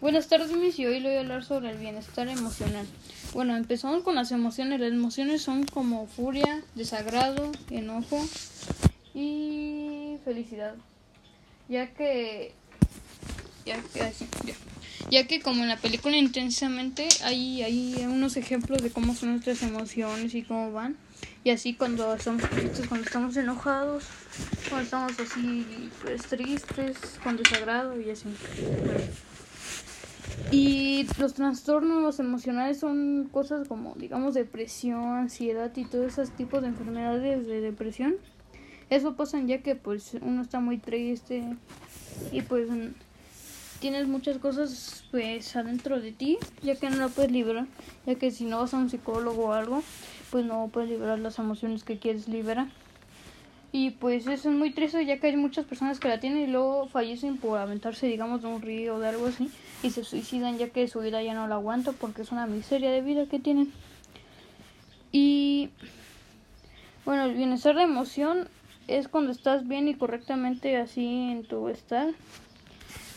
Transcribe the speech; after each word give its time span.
Buenas 0.00 0.28
tardes, 0.28 0.52
mis, 0.52 0.78
y 0.78 0.86
hoy 0.86 1.00
le 1.00 1.08
voy 1.08 1.16
a 1.16 1.20
hablar 1.22 1.44
sobre 1.44 1.70
el 1.70 1.76
bienestar 1.76 2.28
emocional. 2.28 2.86
Bueno, 3.34 3.56
empezamos 3.56 4.04
con 4.04 4.14
las 4.14 4.30
emociones. 4.30 4.78
Las 4.78 4.92
emociones 4.92 5.42
son 5.42 5.64
como 5.64 6.06
furia, 6.06 6.62
desagrado, 6.76 7.50
enojo 7.68 8.24
y 9.12 10.16
felicidad. 10.24 10.76
Ya 11.68 11.88
que. 11.88 12.52
Ya 13.66 13.82
que, 13.82 14.12
ya, 15.10 15.26
que 15.26 15.42
como 15.42 15.64
en 15.64 15.68
la 15.68 15.76
película 15.76 16.16
intensamente 16.16 17.08
hay, 17.24 17.62
hay 17.62 17.96
unos 18.06 18.36
ejemplos 18.36 18.80
de 18.80 18.90
cómo 18.90 19.16
son 19.16 19.32
nuestras 19.32 19.62
emociones 19.64 20.32
y 20.36 20.42
cómo 20.42 20.70
van. 20.70 20.96
Y 21.42 21.50
así 21.50 21.74
cuando 21.74 22.14
estamos 22.14 22.48
tristes, 22.48 22.86
cuando 22.86 23.04
estamos 23.04 23.36
enojados, 23.36 24.04
cuando 24.68 24.84
estamos 24.84 25.12
así 25.18 25.90
pues, 26.02 26.22
tristes, 26.22 26.96
con 27.24 27.36
desagrado 27.36 28.00
y 28.00 28.10
así. 28.10 28.28
Y 30.50 31.06
los 31.18 31.34
trastornos 31.34 32.18
emocionales 32.20 32.78
son 32.78 33.28
cosas 33.30 33.68
como, 33.68 33.94
digamos, 33.96 34.32
depresión, 34.32 35.04
ansiedad 35.04 35.70
y 35.76 35.84
todos 35.84 36.06
esos 36.06 36.30
tipos 36.30 36.62
de 36.62 36.68
enfermedades 36.68 37.46
de 37.46 37.60
depresión. 37.60 38.16
Eso 38.88 39.14
pasa 39.14 39.40
ya 39.42 39.58
que 39.58 39.76
pues 39.76 40.16
uno 40.22 40.40
está 40.40 40.60
muy 40.60 40.78
triste 40.78 41.44
y 42.32 42.40
pues 42.40 42.68
tienes 43.80 44.08
muchas 44.08 44.38
cosas 44.38 45.04
pues 45.10 45.54
adentro 45.54 46.00
de 46.00 46.12
ti, 46.12 46.38
ya 46.62 46.74
que 46.76 46.88
no 46.88 46.96
la 46.96 47.08
puedes 47.08 47.30
liberar, 47.30 47.66
ya 48.06 48.14
que 48.14 48.30
si 48.30 48.46
no 48.46 48.60
vas 48.60 48.72
a 48.72 48.78
un 48.78 48.88
psicólogo 48.88 49.48
o 49.48 49.52
algo, 49.52 49.82
pues 50.30 50.46
no 50.46 50.70
puedes 50.72 50.88
liberar 50.88 51.18
las 51.18 51.38
emociones 51.38 51.84
que 51.84 51.98
quieres 51.98 52.26
liberar. 52.26 52.68
Y 53.70 53.90
pues 53.90 54.26
eso 54.26 54.48
es 54.48 54.56
muy 54.56 54.72
triste 54.72 55.04
ya 55.04 55.18
que 55.18 55.26
hay 55.26 55.36
muchas 55.36 55.66
personas 55.66 56.00
que 56.00 56.08
la 56.08 56.20
tienen 56.20 56.42
y 56.42 56.46
luego 56.46 56.88
fallecen 56.88 57.36
por 57.36 57.58
aventarse 57.58 58.06
digamos 58.06 58.40
de 58.40 58.48
un 58.48 58.62
río 58.62 58.96
o 58.96 58.98
de 58.98 59.08
algo 59.08 59.26
así 59.26 59.50
y 59.82 59.90
se 59.90 60.04
suicidan 60.04 60.56
ya 60.56 60.70
que 60.70 60.88
su 60.88 61.00
vida 61.00 61.22
ya 61.22 61.34
no 61.34 61.46
la 61.46 61.56
aguanta 61.56 61.92
porque 61.92 62.22
es 62.22 62.32
una 62.32 62.46
miseria 62.46 62.90
de 62.90 63.02
vida 63.02 63.26
que 63.26 63.38
tienen. 63.38 63.70
Y 65.12 65.70
bueno, 67.04 67.24
el 67.24 67.34
bienestar 67.34 67.76
de 67.76 67.82
emoción 67.82 68.48
es 68.86 69.08
cuando 69.08 69.32
estás 69.32 69.68
bien 69.68 69.86
y 69.86 69.94
correctamente 69.94 70.76
así 70.78 71.30
en 71.30 71.44
tu 71.44 71.68
estar. 71.68 72.08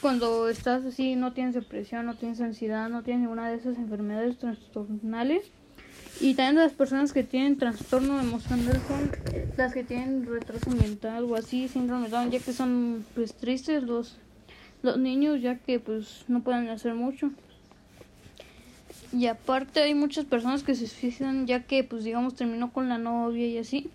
Cuando 0.00 0.48
estás 0.48 0.84
así, 0.84 1.16
no 1.16 1.32
tienes 1.32 1.54
depresión, 1.54 2.06
no 2.06 2.14
tienes 2.14 2.40
ansiedad, 2.40 2.88
no 2.88 3.02
tienes 3.02 3.22
ninguna 3.22 3.48
de 3.48 3.56
esas 3.56 3.76
enfermedades 3.76 4.38
trastornales 4.38 5.50
y 6.20 6.34
también 6.34 6.56
las 6.56 6.72
personas 6.72 7.12
que 7.12 7.22
tienen 7.22 7.58
trastorno 7.58 8.18
emocional 8.18 8.80
son 8.88 9.10
las 9.56 9.74
que 9.74 9.84
tienen 9.84 10.26
retraso 10.26 10.70
mental 10.70 11.24
o 11.24 11.36
así, 11.36 11.68
síndrome 11.68 12.08
Down, 12.08 12.30
ya 12.30 12.38
que 12.38 12.52
son 12.52 13.04
pues 13.14 13.34
tristes 13.34 13.82
los, 13.82 14.16
los 14.82 14.98
niños, 14.98 15.42
ya 15.42 15.56
que 15.56 15.78
pues 15.78 16.24
no 16.28 16.42
pueden 16.42 16.68
hacer 16.68 16.94
mucho. 16.94 17.30
Y 19.12 19.26
aparte 19.26 19.82
hay 19.82 19.94
muchas 19.94 20.24
personas 20.24 20.62
que 20.62 20.74
se 20.74 20.86
suicidan 20.86 21.46
ya 21.46 21.62
que 21.62 21.84
pues 21.84 22.04
digamos 22.04 22.34
terminó 22.34 22.72
con 22.72 22.88
la 22.88 22.98
novia 22.98 23.46
y 23.46 23.58
así 23.58 23.90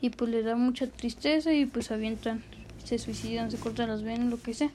y 0.00 0.10
pues 0.10 0.30
les 0.30 0.44
da 0.44 0.54
mucha 0.54 0.86
tristeza 0.86 1.52
y 1.52 1.66
pues 1.66 1.90
avientan, 1.90 2.42
se 2.84 2.98
suicidan, 2.98 3.50
se 3.50 3.58
cortan 3.58 3.88
las 3.88 4.02
venas, 4.02 4.30
lo 4.30 4.40
que 4.40 4.54
sea. 4.54 4.70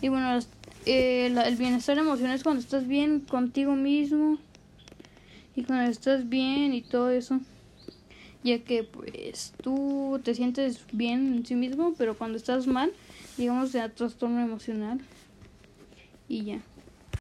Y 0.00 0.08
bueno, 0.08 0.38
eh, 0.86 1.26
el 1.26 1.56
bienestar 1.56 1.98
emocional 1.98 2.36
es 2.36 2.42
cuando 2.42 2.60
estás 2.60 2.86
bien 2.86 3.20
contigo 3.20 3.74
mismo 3.74 4.38
y 5.58 5.64
cuando 5.64 5.90
estás 5.90 6.28
bien 6.28 6.72
y 6.72 6.82
todo 6.82 7.10
eso 7.10 7.40
ya 8.44 8.60
que 8.60 8.84
pues 8.84 9.52
tú 9.60 10.20
te 10.22 10.32
sientes 10.32 10.84
bien 10.92 11.34
en 11.34 11.46
sí 11.46 11.56
mismo 11.56 11.94
pero 11.98 12.16
cuando 12.16 12.38
estás 12.38 12.68
mal 12.68 12.92
digamos 13.36 13.72
de 13.72 13.88
trastorno 13.88 14.40
emocional 14.40 15.00
y 16.28 16.44
ya 16.44 16.60